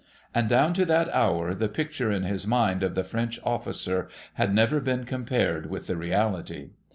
[0.33, 4.51] And down to that hour the picture in his mind of the French officer had
[4.51, 6.71] never been compared with the realit}'.